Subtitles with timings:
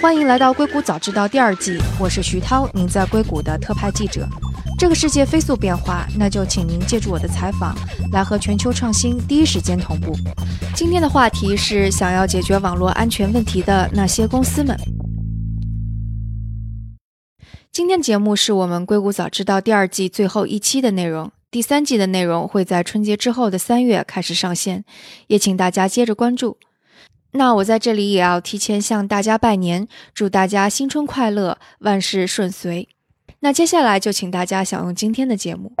[0.00, 4.26] 欢迎来到《硅谷早知道》第二季，我是徐涛，您在硅谷的特派记者。
[4.78, 7.74] 这个世界飞速变化，那就请您借助我的采访，
[8.12, 10.16] 来和全球创新第一时间同步。
[10.74, 14.74] 今天的话题是想要解决网络安全问题的那些公司们。
[17.70, 24.84] 今天节目是我们《硅谷早知道》第二季最后一期的内容，第三季的内容会在春节之后的三月开始上线，
[25.26, 26.56] 也请大家接着关注。
[27.36, 32.88] 那我在这里也要提前向大家拜年，祝大家新春快乐，万事顺遂。
[33.40, 35.72] 那接下来就请大家享用今天的节目。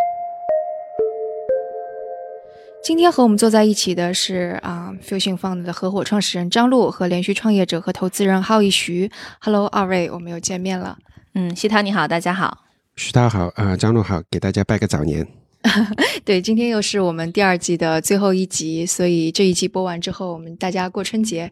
[2.82, 9.10] 今天和我们坐在一起的是啊，Fusion Fund 的合伙创始人张璐和连续创业者和投资人浩一徐。
[9.40, 10.98] Hello，二位，我们又见面了。
[11.34, 12.64] 嗯，西涛你好，大家好。
[12.96, 15.43] 徐涛好，啊，张璐好，给大家拜个早年。
[16.24, 21.50] 对，今天又是我们第二季的最后一集，所以这一季播完之后，我们大家过春节。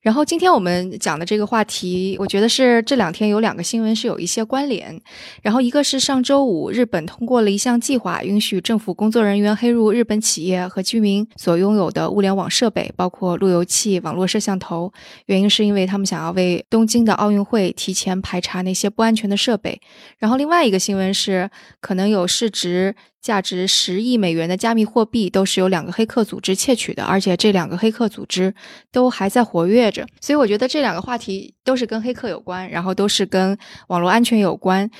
[0.00, 5.00] 然后今天我们讲的这个话题，我觉得是这两天有两个新闻是有一些关联。
[5.42, 14.92] 然后一个是上周五，日本通过了一项计划，允许政府工作人员黑入日本企业和居民所拥有的物联网设备，包括路由器、网络摄像头。
[15.26, 19.80] 原因是因为他们想要为东京的奥运会提前排查那些不安全的设备。
[20.18, 21.48] 然后另外一个新闻是，
[21.80, 22.96] 可能有市值。
[23.22, 28.52] 价值十亿美元的加密货币都是由两个黑客组织窃取的，而且这两个黑客组织
[28.90, 30.04] 都还在活跃着。
[30.20, 33.56] 所以我觉得这两个话题都是跟黑客有关，然后都是跟
[33.86, 34.90] 网络安全有关。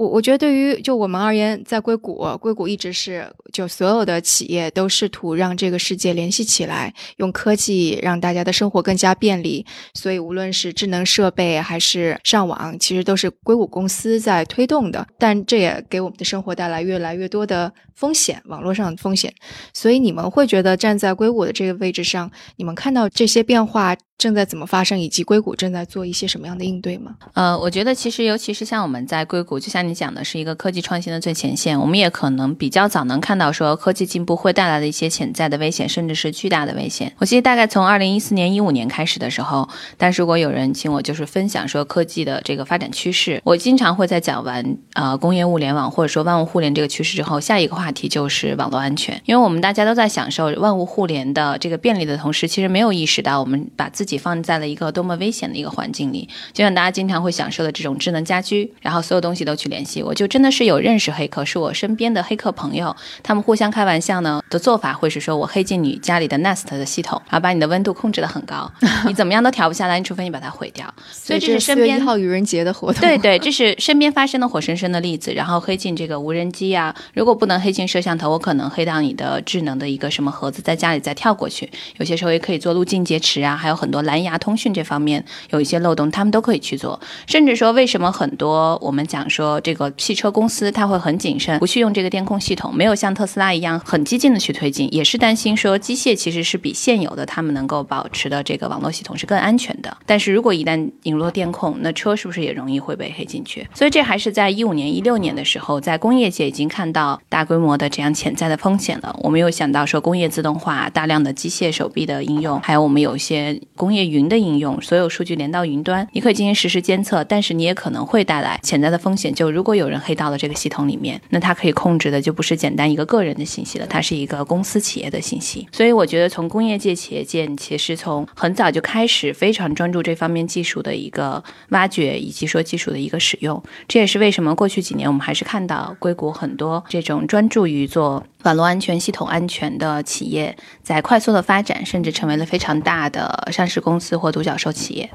[0.00, 9.66] 我我觉得对于就我们而言，在硅谷，硅谷一直是就所有的企业都试图让这个世界联系起来，用科技让大家的生活更加便利。
[9.92, 15.06] 所以无论是智能设备还是上网，其实都是硅谷公司在推动的。
[15.18, 19.30] 但这也给我们的生活带来越来越多的风险，网络上的风险。
[19.74, 23.94] 所以你们会觉得站在硅谷的这个位置上，你们看到这些变化？
[24.20, 27.14] 正在怎么发生，以及硅谷正在做一些什么样的应对吗？
[27.32, 37.10] 呃，我觉得其实尤其是像我们在硅谷，就像你讲的，是一个科技创新的最前线，我们也可能比较早能看到说科技进步会带来的一些潜在的危险，甚至是巨大的危险。
[37.16, 60.02] 我记得大概从二零一四年、一五年开始的时候，但是如果有人请我就是分享说科技的这个发展趋势，我经常会在讲完呃工业物联网或者说万物互联这个趋势之后，下一个话题就是网络安全，因为我们大家都在享受万物互联的这个便利的同时，其实没有意识到我们把自己放在了一个多么危险的一个环境里，就像大家经常会享受的这种智能家居，然后所有东西都去联系。
[60.02, 68.70] 我就真的是有认识黑客，是我身边的黑客朋友，他们互相开玩笑呢的做法会是说，我黑进你家里的 Nest 的系统，然后把你的温度控制的很高，
[69.06, 70.92] 你怎么样都调不下来，你除非你把它毁掉。
[71.10, 73.00] 所以这是身边一号愚人节的活动。
[73.00, 75.32] 对对，这是身边发生的活生生的例子。
[75.32, 81.70] 然后黑进这个无人机啊，如果不能黑进摄像头，我可能黑到你的智能的一个什么盒子，在家里再跳过去。
[81.98, 85.24] 有些时候也可以做路径劫持啊，还有很多蓝牙通讯这方面。
[85.50, 86.98] 有一些漏洞，他们都可以去做。
[87.26, 99.96] 甚至说，为什么很多我们讲说这个汽车公司它会很谨慎，不去用这个电控系统，没有像特斯拉一样很激进的去推进，也是担心说机械其实是比现有的他们能够保持的这个网络系统是更安全的。
[100.06, 103.66] 但是如果一旦引入电控，那车是不是也容易会被黑进去？
[103.74, 109.14] 所以这还是在一五年、一六年的时候，在工业界已经看到大规模的这样潜在的风险了。
[109.20, 119.34] 我们又想到说工业自动化、大量的机械手臂的应用，还有我们有一些工工业云的应用，所有数据连到云端，你可以进行实时监测，但是你也可能会带来潜在的风险。
[119.34, 125.66] 就如果有人黑到了这个系统里面，那它可以控制的就不是简单一个个人的信息了，它是一个公司企业的信息。
[125.72, 133.60] 所以我觉得从工业界、企业界，其实从很早就开始非常专注这方面技术的一个挖掘，以及说技术的一个使用。
[133.88, 145.10] 这也是为什么过去几年我们还是看到硅谷很多这种专注于做网络安全、系统安全的企业在快速的发展，甚至成为了非常大的上市公司或独角兽企业。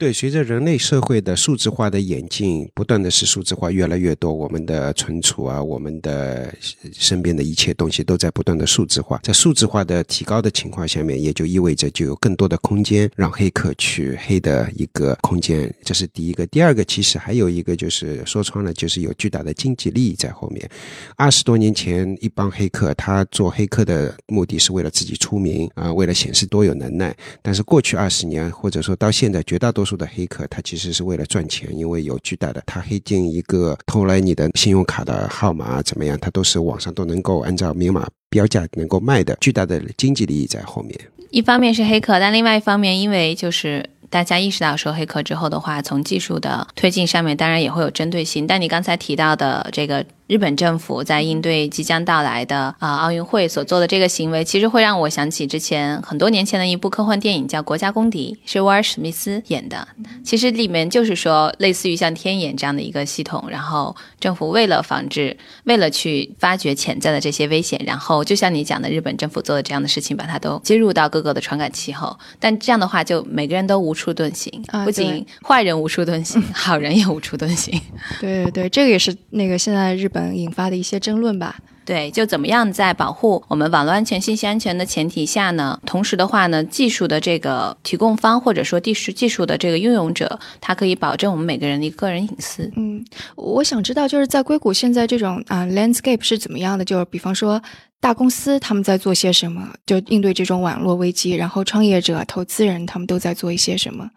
[0.00, 6.50] 对，随着人类社会的数字化的演进，不断的是数字化越来越多，我们的存储啊，我们的
[6.94, 9.20] 身边的一切东西都在不断的数字化。
[9.22, 15.70] 在数字化的提高的情况下面，也就意味着就有更多的空间让黑客去黑的一个空间。
[15.84, 16.46] 这是第一个。
[16.46, 20.66] 第二个，其实还有一个就是说穿了，就是有巨大的经济利益在后面。
[21.14, 27.14] 二十多年前，一帮黑客他做黑客的目的是为了自己出名啊，为了显示多有能耐。
[27.42, 40.98] 但是过去二十年，或者说到现在，绝大多数的黑客，他其实是为了赚钱，因为有巨大的，他黑进一个偷来你的信用卡的号码怎么样，他都是网上都能够按照明码标价能够卖的，巨大的经济利益在后面。
[41.30, 48.46] 一方面是黑客，但另外一方面，因为就是大家意识到说黑客之后的话，从技术的推进上面，当然也会有针对性。
[48.46, 50.04] 但你刚才提到的这个。
[50.30, 59.88] 日本政府在应对即将到来的啊奥运会所做的这个行为，其实会让我想起之前很多年前的一部科幻电影，叫《国家公敌》，是威尔史密斯演的。
[60.22, 77.76] 其实里面就是说，类似于像天眼这样的一个系统，然后政府为了防止，为了去发掘潜在的这些危险，然后就像你讲的，日本政府做的这样的事情，把它都接入到各个的传感器后，但这样的话，就每个人都无处遁形，不仅坏人无处遁形， 好人也无处遁形。
[78.20, 80.19] 对对对，这个也是那个现在日本。
[80.34, 81.56] 引发的一些争论吧。
[81.82, 85.80] 对，就怎么样在保护我们网络安全、信息安全的前提下呢？
[85.84, 92.70] 同时的话呢，技术的这个提供方或者说技术技术的这个拥有者，它可以保证我们每个人的个个人隐私。
[92.76, 96.84] 嗯，我想知道就是在硅谷现在这种啊 landscape 是怎么样的？
[96.84, 97.60] 就是比方说
[97.98, 104.08] 大公司他们在做些什么，就应对这种网络危机，然后创业者、投资人他们都在做一些什么？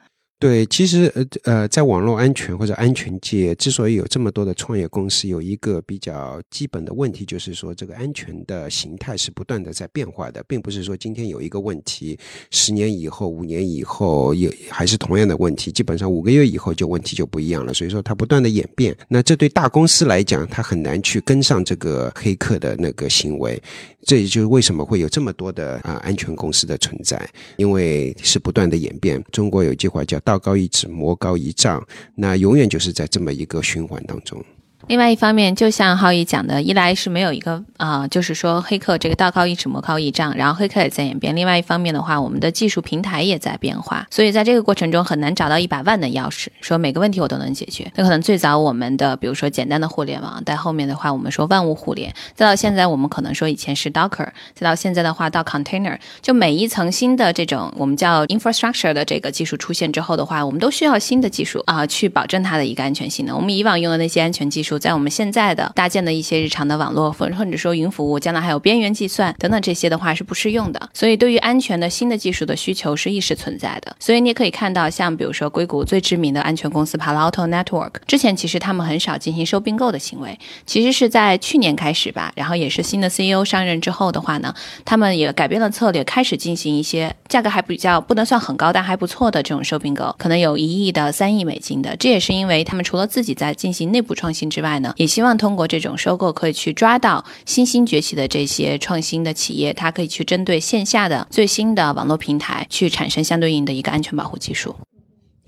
[0.43, 12.19] 对，其实呃呃，在网络安全或者安全界，之所以有这么多的创业公司，有一个比较基本的问题，就是说这个安全的形态是不断的在变化的，并不是说今天有一个问题，
[12.51, 17.73] 十年以后、五年以后也还是同样的问题，基本上五个月以后就问题就不一样了。
[17.73, 23.57] 所以说它不断的演变，那这对大公司来讲，它很难去跟上这个黑客的那个行为。
[24.05, 27.17] 这也就是为什么会有这么多的啊安全公司的存在，
[27.55, 29.23] 因为是不断的演变。
[29.31, 31.85] 中国有句话叫“道高一尺，魔高一丈”，
[32.15, 34.43] 那永远就是在这么一个循环当中。
[34.87, 41.33] 另外一方面，就像浩宇讲的，一来是没有一个啊，就是说黑客这个道高一尺，魔高一丈，然后黑客也在演变。
[41.33, 47.89] 另外一方面的话，我们的技术平台也在变化，所以在这个过程中很难找到一百万的钥匙，说每个问题我都能解决。
[47.95, 63.33] 那可能最早我们的，比如说简单的互联网，但后面的话我们说万物互联，再到现在我们可能说以前是 Docker，再到现在的话到 Container，就每一层新的这种我们叫 infrastructure 的这个技术出现之后的话，我们都需要新的技术啊，去保证它的一个安全性能。
[63.33, 64.72] 我们以往用的那些安全技术。
[64.77, 70.89] 在我们现在的搭建的一些日常的网络，或或者说云服务，将来还有边缘计算等等这些的话是不适用的。
[70.93, 73.95] 所以对于安全的新的技术的需求是一时存在的。
[73.99, 84.53] 所以你也可以看到，像比如说硅谷最知名的安全公司 Palo Alto Network，之前其实他们很少进行收并购的行为，其实是在去年开始吧，然后也是新的 CEO 上任之后的话呢，
[84.85, 91.95] 他们也改变了策略，开始进行一些价格还比较不能算很高，但还不错的这种收并购，可能有一亿的、三亿美金的。
[91.97, 94.91] 这也是因为他们除了自己在进行内部创新之外外呢。
[94.97, 104.75] 也希望通过这种收购，可以去抓到新兴崛起的这些创新的企业，它可以去针对线下的最新的网络平台，去产生相对应的一个安全保护技术。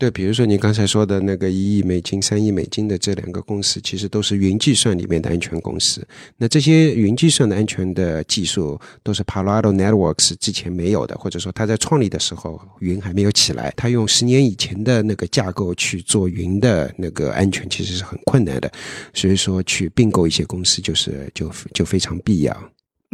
[0.05, 6.07] 对，比如说你刚才说的那个一亿美金、三亿美金的这两个公司，其实都是云计算里面的安全公司。
[6.37, 18.71] 那这些云计算的安全的技术，都是 Palo Alto Networks 之前没有的，或者说他在创立的时候云还没有起来，他用十年以前的那个架构去做云的那个安全，其实是很困难的。
[19.11, 22.55] 所以说，去并购一些公司，就是就就非常必要。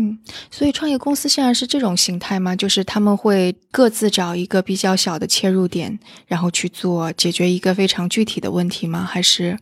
[0.02, 0.18] 嗯，
[0.50, 2.56] 所以创业公司现在是这种形态吗？
[2.56, 9.04] 就是他们会各自找一个比较小的切入点，然后去做解决一个非常具体的问题吗？
[9.04, 9.56] 还是？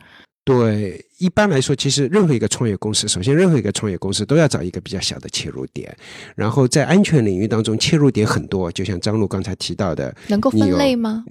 [0.45, 1.05] 对。
[1.19, 5.95] 一般来说，其实任何一个创业公司，首先任何一个创业公司都要找一个比较小的切入点，
[6.33, 11.25] 然后在安全领域当中，切入点很多，就像张璐刚才提到的，能够分类吗？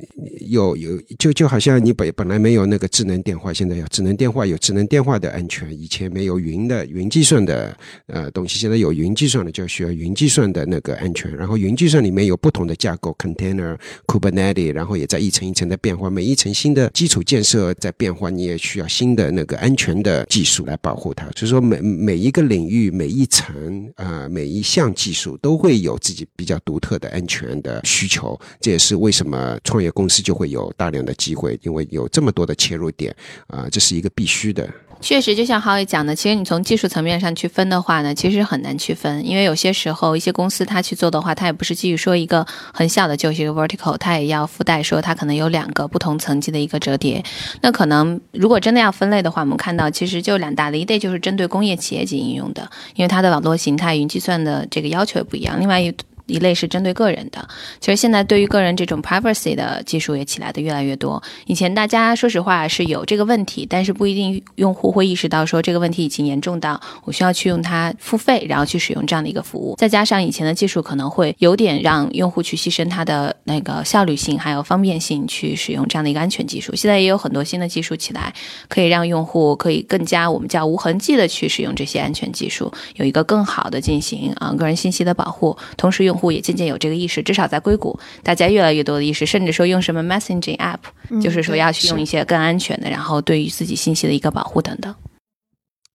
[0.46, 7.75] 有有，就就好像你本本来没有那个智能电话，现在有智能电话，有智能电话的安全，以前没有云的云计算的
[8.08, 11.34] 呃东西，现在有云计算的，就需要云计算的那个安全。
[11.34, 13.75] 然后云计算里面有不同的架构，container、
[14.06, 19.78] Kubernetes，然后也在一层一层的变化，每一层新的基础建设在变化，你也需要新的那个安。
[19.79, 28.39] 全的技术来保护它，所以说每每一个领域、每一层啊、每一项技术都会有自己比较独特的安全的需求。
[28.61, 33.15] 这也是为什么创业公司就会有大量的机会，因为有这么多的切入点
[33.47, 34.69] 啊，这是一个必须的。
[35.00, 47.24] 确实，就像浩宇讲的，其实你从技术层面上去分的话呢，其实很难区分，因为有些时候一些公司它去做的话，它也不是基于说一个很小的就是一个 vertical，它也要附带说它可能有两个不同层级的一个折叠。
[47.62, 55.58] 那可能如果真的要分类的话，我们看到其实就两大类，一类就是针对工业企业级应用的，因为它的网络形态、云计算的这个要求也不一样。
[55.60, 55.94] 另外一
[56.29, 57.49] 一类是针对个人的，
[57.81, 61.20] 其实现在对于个人这种 privacy 的技术也起来的越来越多。
[61.47, 69.75] 以前大家说实话是有这个问题，但是不一定用户会意识到说这个问题已经严重到我需要去用它付费，然后去使用这样的一个服务。
[69.79, 76.77] 再加上以前的技术可能会有点让用户去牺牲它的那个效率性还有方便性去使用这样的一个安全技术。
[76.77, 78.35] 现在也有很多新的技术起来，
[78.69, 86.18] 可以让用户可以更加我们叫无痕迹的去使用这些安全技术，有一个更好的进行啊个人信息的保护，同时用。
[86.19, 94.94] 户也渐渐有这个意识，至少在硅谷，大家越来越多的意识，甚至说用什么 messaging app，就是说要去用一些更安全的，然后对于自己信息的一个保护等等。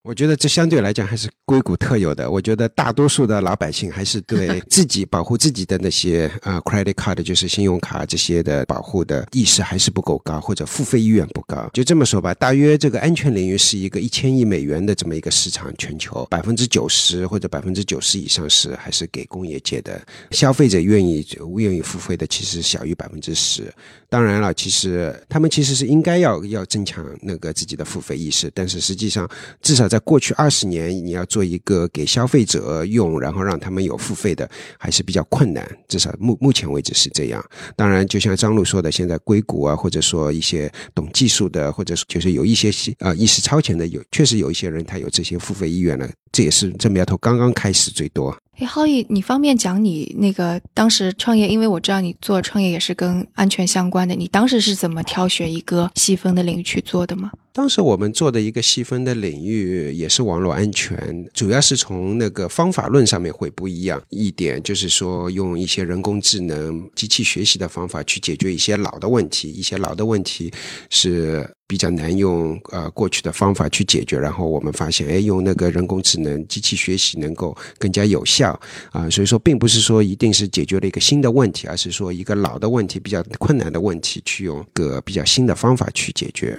[0.03, 2.29] 我觉得这相对来讲还是硅谷特有的。
[2.29, 11.69] 我觉得大多数的老百姓还是对 自己保护自己的那些啊 credit card 就是信用卡这些的保护的意识还是不够高，或者付费意愿不高。
[11.71, 23.73] 就这么说吧，大约这个安全领域是一个一千亿美元的这么一个市场，全球百分之九十或者百分之九十以上是还是给工业界的消费者愿意愿意付费的，其实小于百分之十。
[24.13, 29.27] 当然了，其实他们其实是应该要要增强那个自己的付费意识，但是实际上
[29.61, 29.87] 至少。
[29.93, 35.63] 在过去二十年，你要做一个给消费者用，然后让他们有付费的，还是比较困难。
[35.87, 37.43] 至少目目前为止是这样。
[37.75, 46.09] 当然，就像张璐说的，现在硅谷啊，或者说一些懂技术的，或者就是有一些啊意识超前的，有确实有一些人他有这些付费意愿了。
[46.31, 48.35] 这也是这苗头刚刚开始最多。
[48.59, 51.47] 哎，浩毅，你方便讲你那个当时创业？
[51.47, 57.31] 因为我知道你做创业也是跟安全相关的，你当时是怎么挑选一个细分的领域去做的吗？
[57.51, 70.51] 当时我们做的一个细分的领域也是网络安全，主要是从那个方法论上面会不一样一点，就是说用一些人工智能、机器学习的方法去解决一些老的问题，一些老的问题
[70.89, 74.19] 是比较难用呃过去的方法去解决。
[74.19, 78.51] 然后我们发现，哎，用那个人工智能、机器学习能够更加有效
[78.91, 79.09] 啊。
[79.09, 86.55] 所以说，并不是说一定是解决了一个新的问题，而是说一个老的问题、比较困难的问题，去用个比较新的方法去解决。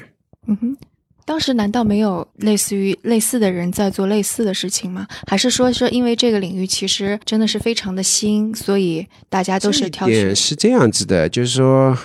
[0.48, 0.76] 嗯哼，
[1.24, 5.06] 当时难道没有类似于类似的人在做类似的事情吗？
[5.28, 10.34] 还是说是因为这个领域其实真的是非常的新，所以大家都是挑选？
[10.34, 11.96] 是这样子的，就是说。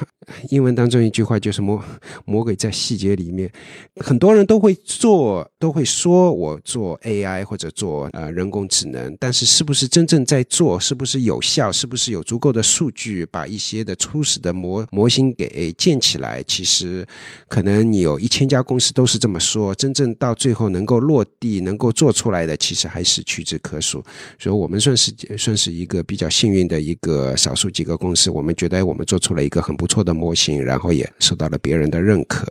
[0.50, 1.84] 英文当中一句话就是“魔
[2.26, 3.52] 魔鬼在细节里面”，
[3.98, 16.44] 很多人都会做，都会说我做 AI 或者做呃人工智能，但是是不是真正在做，是不是有效，是不是有足够的数据把一些的初始的模模型给建起来？
[16.44, 17.06] 其实
[17.48, 24.04] 可能你有一千家公司都是这么说，真正到最后能够落地、能够做出来的，其实还是屈指可数。
[24.38, 30.19] 所以我们算是算是一个比较幸运的一个少数几个公司，我们觉得我们做出了一个很不错的。
[30.20, 32.46] 模型，然后也受到了别人的认可。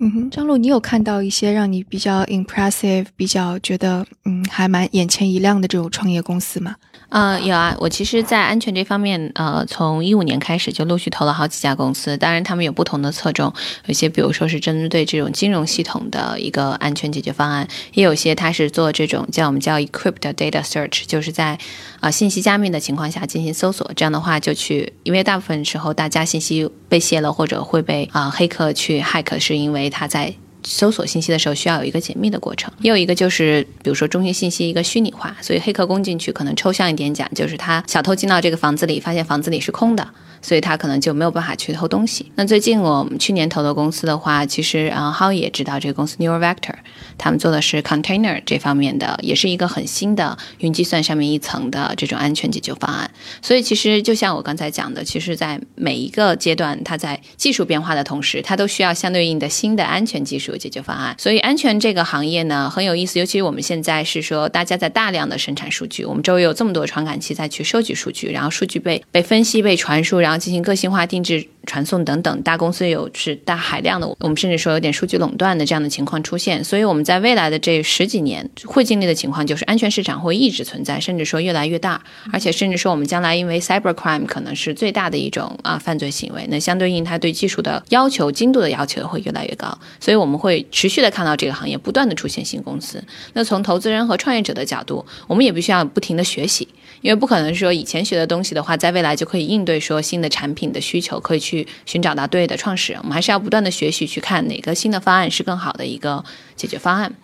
[0.00, 6.74] 嗯哼，张璐，你有看到一些让你比较 impressive、比较觉得嗯还蛮眼前一亮的这种创业公司吗？
[7.10, 12.16] 呃，有啊，我其实，在安全这方面，呃，从一五年开始就陆续投了好几家公司。
[12.16, 13.52] 当然，他们有不同的侧重，
[13.86, 21.56] 有些比如说是针对这种金融系统的一个安全解决方案，也有些它是做这种叫我们叫 equipped data search，就是在
[22.00, 23.88] 啊信息加密的情况下进行搜索。
[23.94, 30.34] 这样的话，就去，因为大部分时候大家信息被泄露或者会被啊黑客去 hack，是因为他在。
[30.64, 40.08] 搜索信息的时候需要有一个解密的过程，也有一个就是，比如说中心信息一个虚拟化，所以黑客攻进去可能抽象一点讲，就是他小偷进到这个房子里，发现房子里是空的。
[40.42, 42.30] 所以他可能就没有办法去偷东西。
[42.34, 46.74] 那最近我们去年投的公司的话，其实啊浩也知道这个公司 Neural Vector，
[47.16, 53.10] 他们做的是 container 这方面的，也是一个很新的云计算上面一层的这种安全解决方案。
[53.40, 61.14] 所以其实就像我刚才讲的，其实，在每一个阶段，它在技术变化的同时，它都需要相对应的新的安全技术解决方案。
[61.18, 71.46] 所以安全这个行业呢很有意思，尤其我们现在是说大家在大量的生产数据，我们周围有这么多传感器在去收集数据，然后数据被被分析、被传输，然后进行个性化定制。
[71.66, 93.02] 传送等等，大公司有是大海量的，我们甚至说有点数据垄断的这样的情况出现，所以我们在未来的这十几年会经历的情况就是安全市场会一直存在，甚至说越来越大，而且甚至说我们将来因为 cyber crime 可能是最大的一种啊犯罪行为，那相对应它对技术的要求、精度的要求会越来越高，所以我们会持续的看到这个行业不断的出现新公司。
[93.32, 96.68] 那从投资人和创业者的角度，我们也必须要不停的学习，
[97.00, 101.66] 因为不可能说以前学的东西的话，在未来就可以应对说新的产品的需求，可以去。
[101.86, 106.22] 寻找到对的创始人，我们还是要不断的学习，去看哪个新的方案是更好的一个
[106.56, 107.14] 解决方案。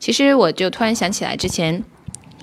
[0.00, 1.82] 其实我就突然想起来，之前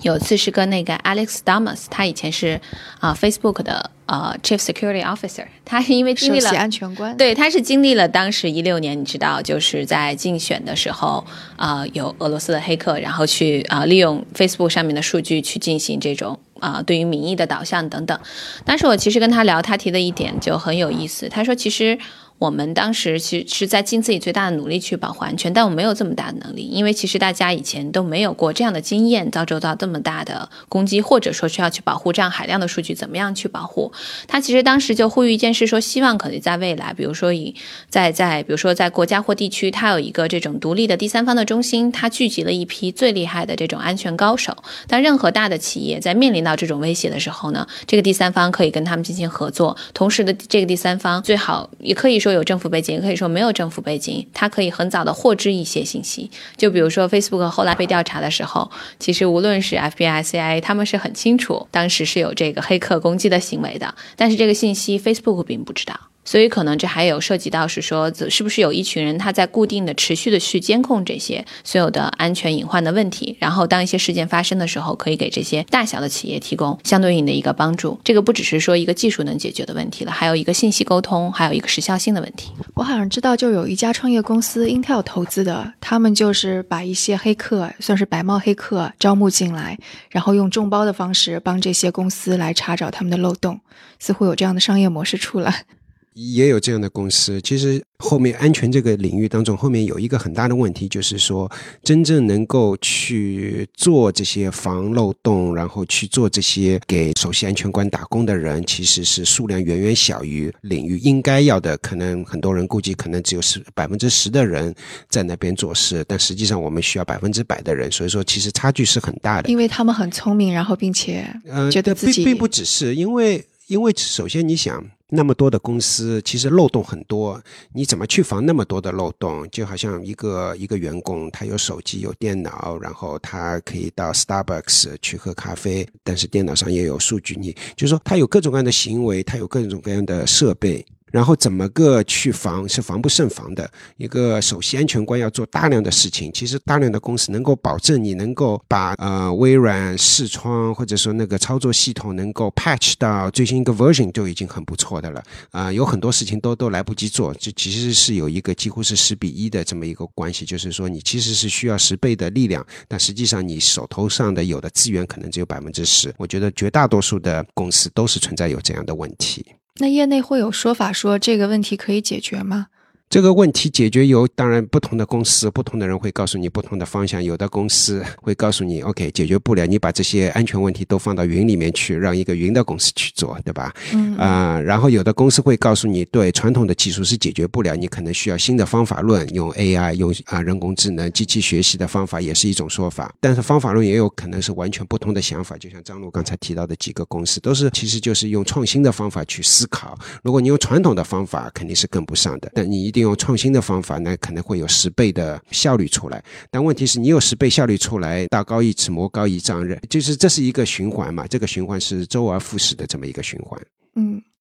[0.01, 2.59] 有次是跟那个 Alex Damas，他以前是
[2.99, 16.39] 啊 Facebook 的呃 Chief Security Officer，他是因为经历了安全官，对，他是经历了当时一六年，你知道，就是在竞选的时候啊，有俄罗斯的黑客，然后去啊利用 Facebook 上面的数据去进行这种。
[16.59, 18.17] 啊，对于民意的导向等等，
[18.63, 21.27] 但是我其实跟他聊，他提的一点就很有意思。
[21.27, 21.99] 他说，其实。
[22.39, 33.93] 我们当时其实是在尽自己最大的努力去保护安全，但我没有这么大的能力，因为其实大家以前都没有过这样的经验，遭受到这么大的攻击，或者说需要去保护这样海量的数据，怎么样去保护？
[34.27, 37.55] 他其实当时就呼吁一件事，说希望可能在未来，比如说以
[37.89, 44.57] 在在比如说在国家或地区，它有一个这种独立的第三方的中心，它聚集了一批最厉害的这种安全高手。
[44.87, 52.22] 但任何大的企业在面临到这种威胁的时候呢，这个第三方可以跟他们进行合作，同时的这个第三方最好也可以。
[52.23, 56.31] 说有政府背景，也可以说没有政府背景，他可以很早的获知一些信息。
[56.55, 65.99] 就比如说 Facebook 后来被调查的时候，其实无论是 FBI、CIA，他们是很清楚当时是有这个黑客攻击的行为的，但是这个信息 Facebook 并不知道。
[66.25, 77.99] 所以可能这还有涉及到是说，是不是有一群人他在固定的、持续的去监控这些所有的安全隐患的问题，然后当一些事件发生的时候，可以给这些大小的企业提供相对应的一个帮助。
[78.03, 82.51] 这个不只是说一个技术能解决的问题了，还有一个信息沟通，还有一个时效性的问题。
[82.73, 89.77] 我好像知道，就有一家创业公司 Intel 投资的，他们就是把一些黑客，算是白帽黑客招募进来，
[90.09, 93.59] 然后用众包的方式帮这些公司来查找他们的漏洞，
[93.99, 95.65] 似乎有这样的商业模式出来。
[96.13, 101.51] 也有这样的公司，其实后面安全这个领域当中，后面有一个很大的问题，就是说
[101.83, 111.77] 真正能够去做这些防漏洞，然后去做这些给首席安全官打工的人，其实是数量远远小于领域应该要的。
[111.77, 114.73] 可能很多人估计，可能只有十百分之十的人
[115.09, 119.49] 在那边做事，但实际上我们需要百分之百的人，所以说其实差距是很大的。
[119.49, 121.27] 因为他们很聪明，然后并且
[121.71, 124.83] 觉得自己并并不只是因为，因为首先你想。
[125.15, 127.39] 那么多的公司，其实漏洞很多，
[127.71, 129.47] 你怎么去防那么多的漏洞？
[129.51, 140.83] 就好像一个一个员工，他有手机、有电脑，然后他可以到 Starbucks 去喝咖啡，但是电脑上也有数据，你就是说他有各种各样的行为，他有各种各样的设备。
[141.13, 143.69] 然后怎么个去防是防不胜防的。
[143.97, 155.23] 一个首席安全官要做大量的事情，其实大量的公司能够保证你能够把呃微软视窗或者说那个操作系统能够 patch 到最新一个 version 就已经很不错的了。
[155.51, 166.11] 啊，有很多事情都都来不及做，这其实是有一个几乎是十比一的这么一个关系，就是说你其实是需要十倍的力量，但实际上你手头上的有的资源可能只有百分之十。
[166.17, 169.45] 我觉得绝大多数的公司都是存在有这样的问题。
[169.79, 172.67] 那业内会有说法说这个问题可以解决吗？
[173.13, 177.23] 这个问题解决有，当然不同的公司、不同的人会告诉你不同的方向。
[177.23, 183.71] 有的公司会告诉你，OK，解决不了，你把这些安全问题都放到云里面去，让一个云的公司去做，对吧？
[183.93, 193.13] 嗯啊，然后有的公司会告诉你，对传统的技术是解决不了，你可能需要新的方法论，用 AI、用啊人工智能、机器学习的方法也是一种说法。
[193.19, 195.55] 但是方法论也有可能是完全不同的想法。
[195.59, 199.95] 就像张璐刚才提到的几个公司，都是其实就是用创新的方法去思考。
[200.23, 202.51] 如果你用传统的方法，肯定是跟不上的。
[202.55, 203.02] 但你一定。
[203.03, 206.23] 用创新的方法，那可能会有十倍的效率出来。
[206.49, 211.27] 但问题是你有十倍效率出来，道高一尺，魔高一丈，就是这是一个循环嘛？
[211.27, 213.61] 这个循环是周而复始的这么一个循环。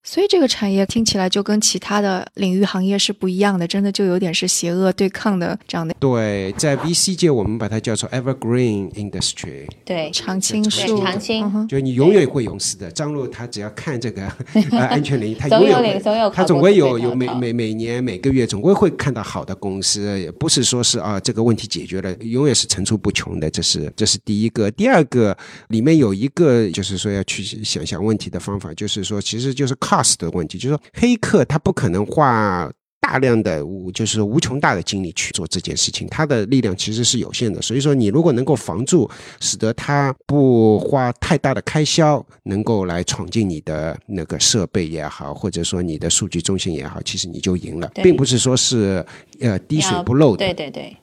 [0.03, 0.13] 嗯。
[0.13, 5.95] 所以这个产业听起来就跟其他的领域行业是不一样的，真的就有点是邪恶对抗的这样的。
[6.01, 12.91] 对，在 VC 界我们把它叫做 Evergreen Industry，对，常青树，常青，就你永远会永死的。
[12.91, 14.27] 张璐他只要看这个
[14.77, 23.49] 安全领域，他永远总有他总归有有每每每年每个月总归会看到好的公司，也不是说是啊这个问题解决了，永远是层出不穷的。
[23.49, 25.37] 这是这是第一个，第二个
[25.69, 29.92] 里面有一个就是说要去想想问题的方法，就是说其实就是靠。
[29.93, 37.61] Cost 的问题，就是说黑客他不可能花大量的无就是无穷大的精力去做这件事情，他的力量其实是有限的。
[37.61, 49.05] 所以说，你如果能够防住，使得他不花太大的开销，能够来闯进你的那个设备也好，或者说你的数据中心也好，其实你就赢了，并不是说是
[49.41, 50.47] 呃滴水不漏的。
[50.47, 50.97] 对对对。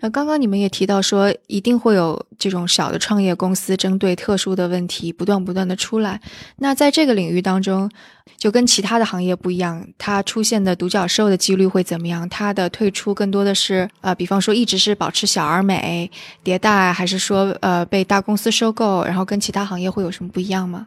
[0.00, 6.20] 那刚刚你们也提到说，一定会有这种小的创业公司针对特殊的问题不断不断的出来。
[6.56, 7.88] 那在这个领域当中，
[8.36, 12.28] 就跟其他的行业不一样，它出现的独角兽的几率会怎么样？
[12.28, 16.10] 它的退出更多的是呃，比方说一直是保持小而美
[16.42, 19.04] 迭代，还是说呃被大公司收购？
[19.04, 20.86] 然后跟其他行业会有什么不一样吗？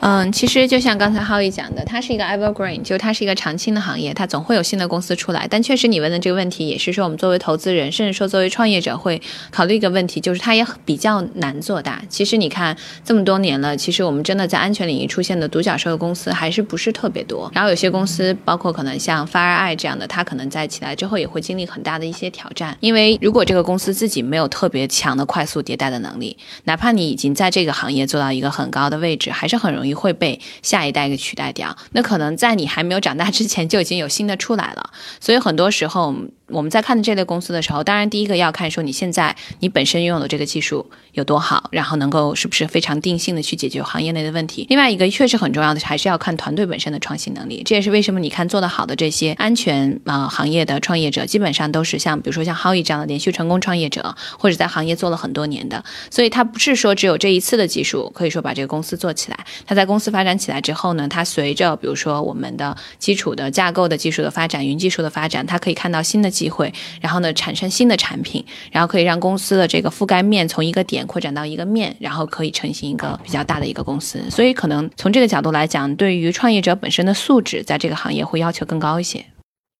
[0.00, 5.48] 嗯，其实就像刚才浩宇讲的，它是一个 evergreen，就它是一个长青的行业，它总会有新的公司出来。
[5.50, 12.00] 但确实，你问的这个问题，也是说我们作为投资人，甚至说作为创业者，会考虑一个问题，就是它也比较难做大。
[12.08, 17.50] 其实你看这么多年了，其实我们真的在安全领域出现的独角兽的公司还是不是特别多。
[17.52, 22.76] 然后有些公司，包括可能像 FireEye 这样的，它可能在起来之后也会经历很大的一些挑战。
[22.78, 29.85] 因为如果这个公司自己没有特别强的快速迭代的能力，哪怕你已经在这个行业做到一个很高的位置，还是很容易。
[29.86, 36.14] 你会被下一代给取代掉，那可能在你还没有长大之前就已经有新的出来了，所以很多时候。
[36.48, 44.64] 我们在看这类公司的时候，当然第一个要看说你现在你本身拥有的这个技术有多好，然后能够是不是非常定性的去解决行业内的问题。
[44.68, 47.64] 另外一个确实很重要的还是要看团队本身的创新能力。
[47.64, 55.84] 这也是为什么你看做得好的这些安全啊行业的创业者，基本上都是像比如说像 Howie 这样的连续成功创业者，或者在行业做了很多年的。
[56.12, 74.18] 所以他不是说只有这一次的技术可以说把这个公司做起来，他在公司发展起来之后呢，它随着比如说我们的基础的架构的技术的发展、云技术的发展，它可以看到新的机会，然后呢产生新的产品，然后可以让公司的这个覆盖面从一个点扩展到一个面，然后可以成型一个比较大的一个公司。
[74.30, 79.24] 所以可能从这个角度来讲，对于创业者本身的素质，在这个行业会要求更高一些。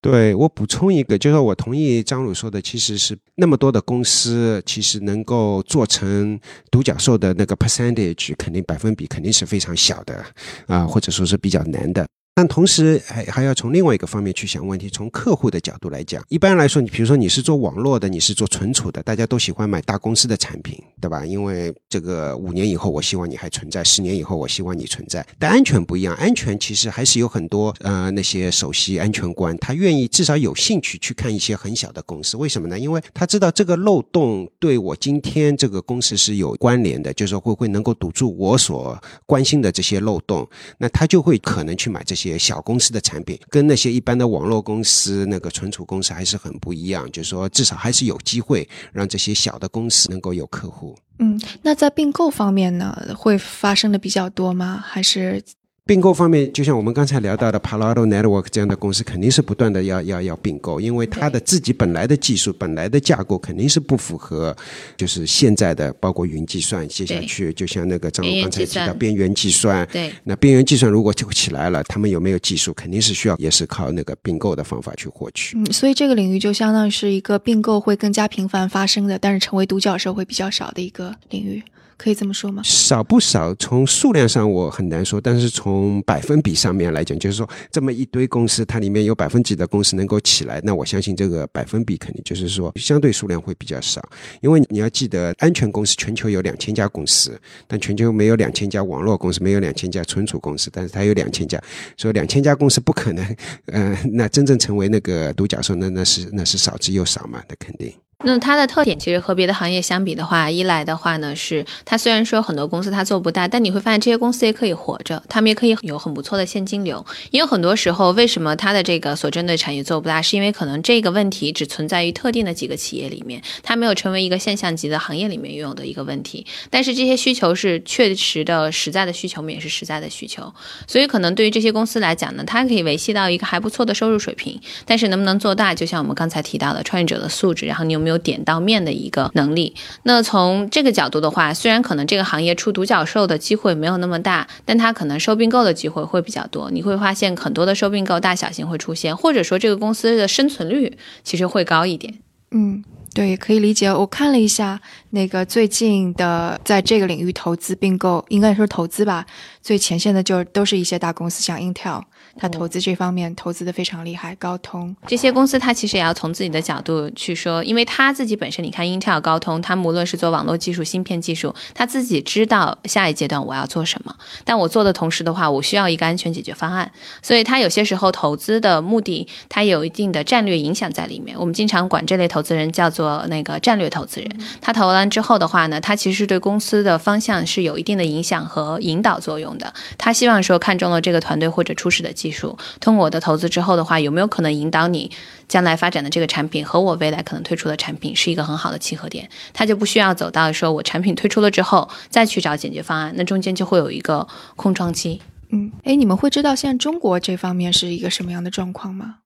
[0.08, 6.38] 对我补充一个，就是我同意张鲁说的，其实是那么多的公司，其实能够做成
[6.70, 10.24] 独角兽的那个 percentage，肯定百分比肯定是非常小的
[10.68, 12.06] 啊，或者说是比较难的。
[12.36, 21.24] 但同时还还要从另外一个方面去想问题，从客户的角度来讲，一般来说，你比如说你是做网络的，你是做存储的，大家都喜欢买大公司的产品，对吧？
[21.24, 25.26] 因为这个五年以后我希望你还存在，十年以后我希望你存在。
[25.38, 32.78] 但安全不一样，安全其实还是有很多呃那些首席安全官，他愿意至少有兴趣去看一些很小的公司，为什么呢？
[32.78, 40.46] 因为他知道这个漏洞对我今天这个公司是有关联的，就是说会会能够堵住我所关心的这些漏洞，
[40.76, 42.25] 那他就会可能去买这些。
[42.30, 50.96] 些小公司的产品跟那些一般的网络公司、那个存储公司还是很不一样，就是说至少还是有机会让这些小的公司能够有客户。
[51.18, 54.82] 嗯，那在并购方面呢，会发生的比较多吗？
[54.84, 55.42] 还是？
[55.86, 64.54] 并购方面，就像我们刚才聊到的 Palo Alto Network 这样的公司，肯定是不断的要要要并购，因为它的自己本来的技术、本来的架构肯定是不符合，
[64.96, 75.56] 就是现在的包括云计算，接下去就像那个张刚才提到边缘计算，对，那边缘计算如果就起来了，他们有没有技术，肯定是需要也是靠那个并购的方法去获取。
[75.56, 81.62] 嗯，所以这个领域就相当于是一个并购会更加频繁发生的，但是成为独角兽会比较少的一个领域。
[81.96, 82.62] 可以这么说吗？
[82.64, 94.06] 少不少，从数量上我很难说，但是从百分比上面来讲，就是说这么一堆公司，它里面有百分几的公司能够起来，那我相信这个百分比肯定就是说相对数量会比较少。
[94.40, 101.58] 因为你要记得，安全公司全球有两千家公司，但全球没有两千家网络公司，没有两千家存储公司，但是它有两千家，
[101.96, 107.92] 所以两千家公司不可能，呃，那真正成为那个独角兽，那那是那是少之又少嘛，那肯定。
[108.24, 117.04] 那它的特点其实和别的行业相比的话，一来的话呢是它虽然说很多公司它做不大，但你会发现这些公司也可以活着，他们也可以有很不错的现金流。
[117.30, 126.44] 因为很多时候，为什么它的这个所针对产业做不大，是因为可能这个问题只存在于特定的几个企业里面，它没有成为一个现象级的行业里面拥有的一个问题。
[126.70, 130.50] 但是这些需求是确实的、实在的需求，们也是实在的需求。
[130.88, 139.74] 所以可能对于这些公司来讲呢，它可以维系到一个还不错的收入水平，但是能不能做大，就像我们刚才提到的创业者的素质，然后你有没有点到面的一个能力。
[140.04, 146.70] 那从这个角度的话，虽然可能这个行业出独角兽的机会没有那么大，但它可能收并购的机会会比较多。
[146.70, 152.14] 你会发现很多的收并购大小型会出现，或者说这个公司的生存率其实会高一点。
[152.52, 153.92] 嗯，对，可以理解。
[153.92, 159.26] 我看了一下那个最近的在这个领域投资并购，应该说投资吧，
[159.60, 162.04] 最前线的就都是一些大公司，像 Intel。
[162.38, 174.14] 他投资这方面投资的非常厉害，高通这些公司，他其实也要从自己的角度去说，因为他自己本身，你看英特尔、高通，他无论是做网络技术、芯片技术，他自己知道下一阶段我要做什么。
[174.44, 176.90] 但我做的同时的话，我需要一个安全解决方案，
[177.22, 181.36] 所以他有些时候投资的目的，他有一定的战略影响在里面。
[181.38, 184.30] 我们经常管这类投资人叫做那个战略投资人。
[184.60, 189.72] 他投完之后的话呢，他其实对公司的方向是有一定的影响和引导作用的。
[189.96, 195.08] 他希望说看中了这个团队或者初始的技技术，通过我的投资之后的话，有没有可能引导你
[195.46, 199.28] 将来发展的这个产品和我未来可能推出的产品是一个很好的契合点？
[199.52, 205.22] 它就不需要走到说我产品推出了之后再去找解决方案，那中间就会有一个空窗期。
[205.50, 209.18] 嗯，哎，你们会知道现在中国这方面是一个什么样的状况吗？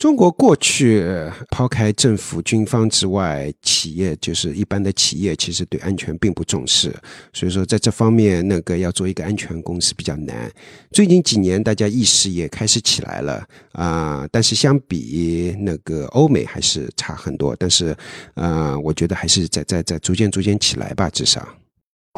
[0.00, 1.04] 中国过去
[1.50, 6.90] 抛开政府军方之外，企业就是一般的企业，其实对安全并不重视，
[7.34, 10.50] 所以说在这方面，那个要做一个安全公司比较难。
[10.90, 17.54] 最近几年，大家意识也开始起来了啊，但是相比那个欧美还是差很多。
[17.54, 17.94] 但是，
[18.36, 21.46] 呃，我觉得还是在在在逐渐逐渐起来吧，至少。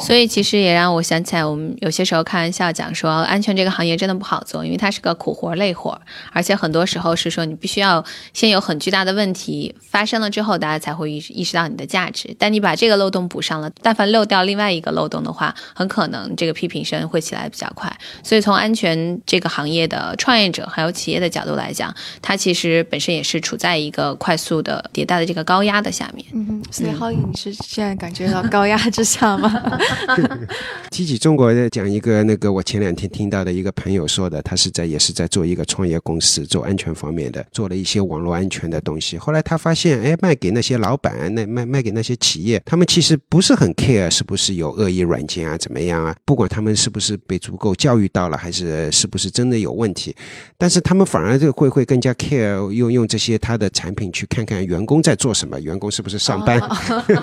[0.00, 6.00] 所以其实也让我想起来，我们有些时候开玩笑讲说，安全这个行业真的不好做，因为它是个苦活累活，
[6.32, 8.02] 而且很多时候是说你必须要
[8.32, 12.34] 先有很巨大的问题发生了之后，大家才会意意识到你的价值。
[12.38, 17.94] 但你把这个漏洞补上了，但凡漏掉另外一个漏洞的话，很可能这个批评声会起来比较快。
[18.22, 26.26] 所以从安全这个行业的创业者还有企业的角度来讲，它其实本身也是处在一个快速的迭代的这个高压的下面。
[26.32, 29.80] 嗯哼，所以浩宇，你是现在感觉到高压之下吗？
[30.90, 39.16] 提起中国，讲一个那个我前两天听到的一个朋友说的，他是在也是在做一个创业公司，做安全方面的，做了一些网络安全的东西。
[39.18, 46.14] 后来他发现，哎，卖给那些老板，那卖卖给那些企业，他们其实不是很 care 是不是有恶意软件啊，怎么样啊？
[46.24, 50.14] 不管他们是不是被足够教育到了，还是是不是真的有问题，
[50.58, 56.60] 但是他们反而就会会更加 care 用用这些他的产品去看看员工在做什么，员工是不是上班，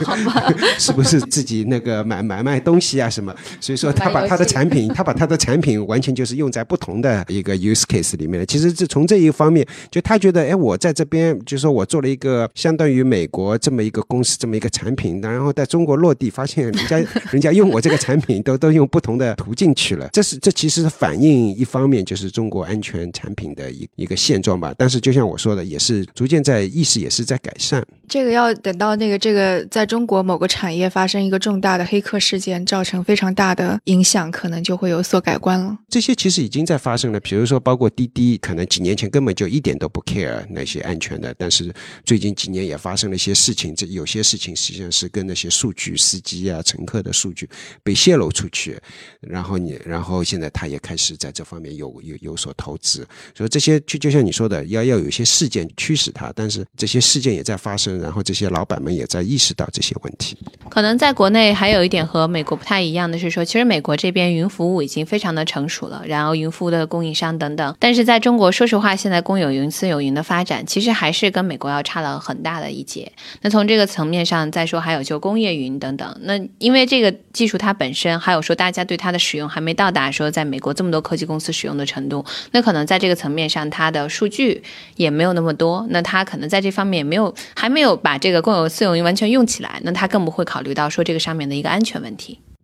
[0.79, 3.35] 是不是自己那个买买卖东西啊什么。
[3.61, 8.45] 所以说，他把他的产品， 他把他的产品完全就是用在不同的一个 use case 里面了。
[8.45, 16.97] 其实这从这一方面，就他觉得，哎，我在这边，就是说我做了一个相当于美国这么一个公司，这么一个产品，然后在中国落地，发现人家
[17.31, 20.09] 人家用我这个产品都都用不同的途径去了。
[20.11, 24.73] 这是这其实是反映一方面就是中国安全产品的一一个现状吧。
[24.77, 27.85] 但是就像我说的，也是逐渐在意识也是在改善。
[28.07, 35.77] 这个要等到那个这个在中国某个产业发生一个重大的黑客事件，造成非常大的影响，可能就会有所改观了。
[35.89, 41.73] 这些其实已经在发生了，比如说包括滴滴，可能几年前根本就一点都不 care 那些安全的，但是
[42.05, 47.49] 最近几年也发生了一些事情，这有些事情实际上是跟那些数据、司机啊、乘客的数据
[47.83, 48.79] 被泄露出去，
[49.19, 57.99] 然后你，然后现在他也开始在这方面有有有所投资，所以这些就就像你说的，要要有一些事件驱使他，但是这些事件也在发生。
[57.99, 60.37] 然后这些老板们也在意识到这些问题。
[60.69, 67.75] 可能在国内还有一点和美国不太一样的是说，其实美国这边云服务已经非常的成熟了，然后云服务的供应商等等。
[67.77, 73.11] 但是在中国，说实话，现在公有云、私有云的发展，其实还是跟美国要差了很大的一截。
[73.41, 76.17] 那从这个层面上再说，还有就工业云等等。
[76.21, 84.63] 那因为这个技术它本身，还有说大家对它的使用还没到达说在美国这么多科技公司使用的程度，那可能在这个层面上，它的数据
[84.95, 85.85] 也没有那么多。
[85.89, 87.89] 那它可能在这方面也没有，还没有。
[88.01, 92.18] 把这个公有私有云完全用起来，那他更不会考虑到说这个上面的一个安全问题。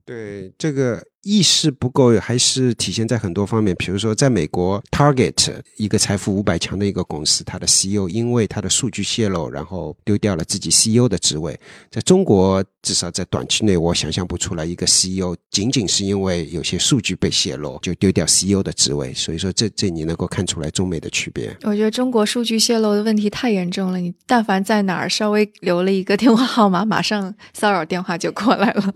[0.06, 1.02] 对这个。
[1.28, 3.76] 意识不够，还是体现在很多方面。
[3.78, 11.60] 比如说，在美国，Target 一个财富五百强的一个公司，它的 CEO 因为它的数据泄露，然后丢掉了自己 CEO 的职位。
[11.90, 19.12] 在中国，至少在短期内，我想象不出来一个 CEO 仅仅是因为有些数据被泄露就丢掉 CEO 的职位。
[19.12, 21.58] 所以说，这这你能够看出来中美的区别。
[21.64, 28.94] 我觉得中国数据泄露的问题太严重了，你但凡在哪儿稍微留了一个电话号码，马上骚扰电话就过来了。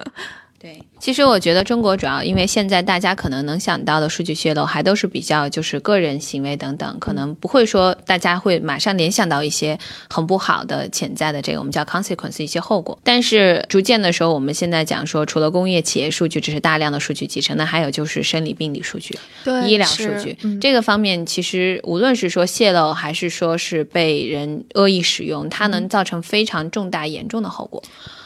[0.59, 12.99] 对，其实我觉得中国主要因为现在大家可能能想到的数据泄露还都是比较就是个人行为等等，可能不会说大家会马上联想到一些很不好的潜在的这个我们叫 consequence 一些后果。
[13.05, 19.17] 但是逐渐的时候，我们现在讲说，除了工业企业数据，这是大量的数据集成，那还有就是生理病理数据、
[19.65, 27.81] 医疗数据这个方面，其实无论是说泄露还是说是被人恶意使用，它能造成非常重大严重的后果。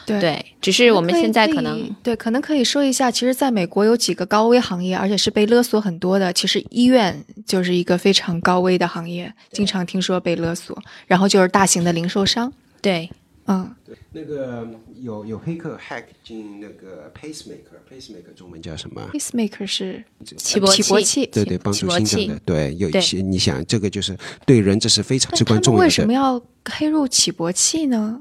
[0.06, 6.32] 对，只是我们现在可能对，可能可以说一下，其实，在美国有几个高危行业，而且是被勒索很多的。
[6.32, 10.76] 其实医院就是一个非常高危的行业，经常听说被勒索。
[11.06, 13.08] 然后就是大型的零售商，对，
[13.46, 14.68] 嗯，对，那个
[15.00, 20.04] 有有黑客 hack 进那个 pacemaker，pacemaker 中文叫什么？pacemaker 是
[20.36, 22.40] 起搏器，对对，帮助心脏的。
[22.44, 25.84] 对，有一些你想，这个就是对人这是非常至关重要的。
[25.84, 28.20] 为什么要黑入起搏器呢？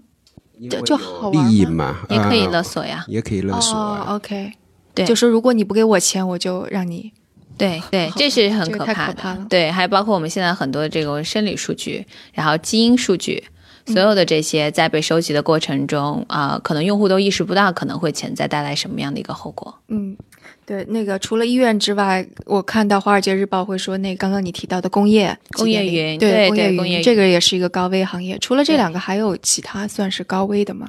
[0.70, 3.76] 就就好利益嘛，也可以勒索呀，也可以勒索。
[4.10, 4.52] OK，
[4.94, 7.12] 对，就是如果你不给我钱，我就让你。
[7.58, 9.46] 对对， 这是很可怕的。
[9.50, 13.44] 对，还包括我们现在很多这个生理数据，然后基因数据，
[13.86, 19.74] 所有的这些在被收集的过程中啊，可能用户都意识不到可能会潜在带来什么样的一个后果。
[19.88, 20.18] 嗯。
[20.65, 28.38] 对，那个除了医院之外，我看到《华尔街日报》会说，那刚刚你提到的工业工业云，对工业云，这个也是一个高危行业。
[28.39, 30.88] 除了这两个，还有其他算是高危的吗？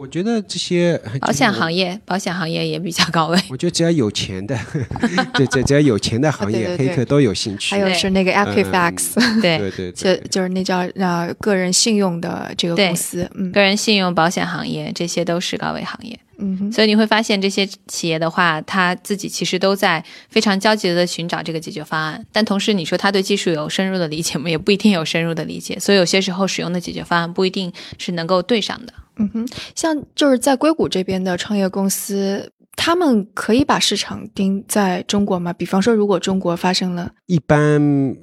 [0.00, 3.38] 我觉得这些保险行业，保险行业也比较高位。
[3.50, 4.58] 我觉得只要有钱的，
[5.34, 7.74] 对，只只要有钱的行业，黑客都有兴趣。
[7.74, 16.18] 还有是那个 Equifax，对对对，就就是那叫呃个人信用的这个公司，嗯，个人信用保险行业，这些都是高位行业。
[16.38, 24.48] 嗯，所以你会发现这些企业的话，他自己其实都在非常焦急的寻找这个解决方案，但同时你说他对技术有深入的理解吗？
[24.48, 28.94] 也不一定有深入的理解，所以有些时候使用的解决方案不一定是能够对上的。
[29.20, 32.50] 嗯哼，像就是在硅谷这边的创业公司。
[32.76, 35.52] 他们可以把市场盯在中国吗？
[35.52, 37.78] 比方说，如果中国发生了，一般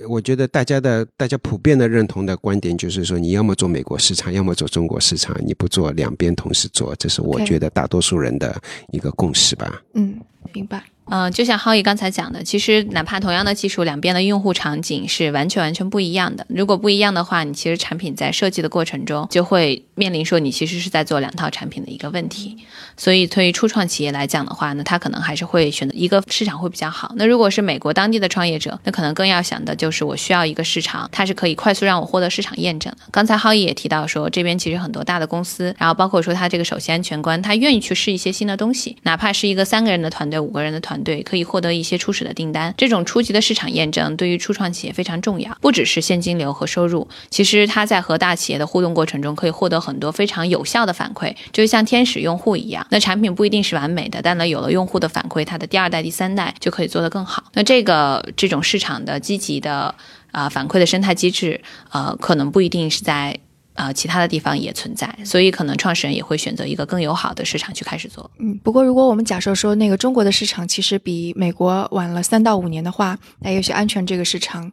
[0.09, 8.59] 我觉得大家的大家普遍的认同的观点就是说，你要么做美国市场，要么做中国市场，你不做两边同时做，这是我觉得大多数人的
[8.91, 9.79] 一个共识吧。
[9.93, 10.19] 嗯，
[10.53, 10.81] 明白。
[11.09, 16.45] 嗯，就像浩毅刚才讲的，其实哪怕同样的技术，两边的用户场景是完全完全不一样的。
[16.49, 22.57] 如果不一样的话，你其实产品在设计的过程中就会面临说你其实是在做两套产品的一个问题。
[22.97, 27.13] 所以对于初创企业来讲的话呢，他可能还是会选择一个市场会比较好。
[27.15, 32.99] 那如果是美国当地的创业者，那可能更要想的就是我需要一个市场，它是可以快速让我获得市场验证的。
[33.11, 42.73] 刚才浩毅也提到说，这边其实很多大的公司，然后包括说他这个首席安全官，他愿意去试一些新的东西，哪怕是一个三个人的团队、五个人的团，对可以获得一些初始的订单。
[42.77, 52.85] 这种初级的市场验证对于初创企业非常重要，不只是现金流和收入，其实他在和大企业的互动过程中，可以获得很多非常有效的反馈，就像天使用户一样。
[52.89, 57.43] 那产品不一定是完美的，但呢，有了用户的反馈，它的第二代、第三代就可以做得更好。
[57.53, 59.93] 那这个这种市场的积极的
[60.31, 63.37] 啊反馈的生态机制，呃，可能不一定是在。
[63.77, 68.29] 呃，其他的地方也存在，所以可能创始人也会选择一个更友好的市场去开始做。
[68.39, 74.71] 嗯，不过如果我们假设说那个中国的市场其实比美国晚了三到五年的话，那也许安全这个市场，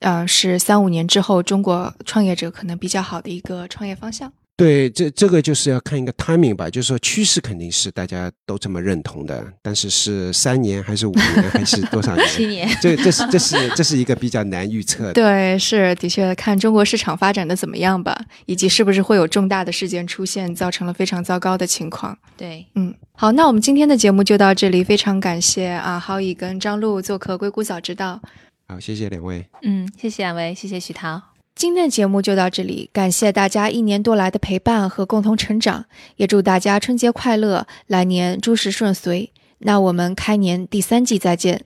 [0.00, 4.32] 呃，是三五年之后中国创业者可能比较好的一个创业方向。
[4.58, 12.26] 对，这这个就是要看一个 timing 吧，就是说趋势肯定是大家都这么认同的，但是是三年还是五年还是多少年？
[12.26, 12.68] 七年。
[12.82, 15.12] 这这是这是这是一个比较难预测的。
[15.12, 22.18] 对，是的确看中国市场发展的怎么样吧，以及是不是会有重大的事件出现，造成了非常糟糕的情况。
[22.36, 28.20] 对，嗯，好，那我们今天的节目就到这里，非常感谢啊，郝乙跟张璐做客《硅谷早知道》。
[28.66, 29.46] 好，谢谢两位。
[29.62, 31.27] 嗯，谢谢两位，谢谢徐涛。
[31.58, 39.32] 今天的节目就到这里，感谢大家一年多来的陪伴和共同成长，也祝大家春节快乐，来年诸事顺遂。
[39.58, 41.64] 那我们开年第三季再见。